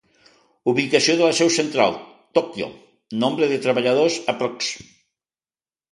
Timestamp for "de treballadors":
3.53-4.19